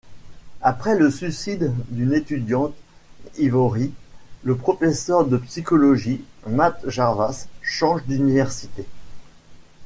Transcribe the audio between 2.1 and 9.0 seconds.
étudiante, Ivory, le professeur de psychologie Mat Jarvas change d’université.